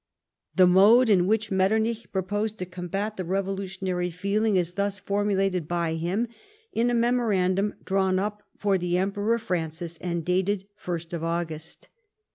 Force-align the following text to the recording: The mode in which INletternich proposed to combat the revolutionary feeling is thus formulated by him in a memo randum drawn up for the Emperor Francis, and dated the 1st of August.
The 0.55 0.65
mode 0.65 1.11
in 1.11 1.27
which 1.27 1.51
INletternich 1.51 2.11
proposed 2.11 2.57
to 2.57 2.65
combat 2.65 3.17
the 3.17 3.23
revolutionary 3.23 4.09
feeling 4.09 4.55
is 4.55 4.73
thus 4.73 4.97
formulated 4.97 5.67
by 5.67 5.93
him 5.93 6.27
in 6.73 6.89
a 6.89 6.95
memo 6.95 7.21
randum 7.25 7.73
drawn 7.85 8.17
up 8.17 8.41
for 8.57 8.79
the 8.79 8.97
Emperor 8.97 9.37
Francis, 9.37 9.99
and 9.99 10.25
dated 10.25 10.61
the 10.61 10.65
1st 10.91 11.13
of 11.13 11.23
August. 11.23 11.87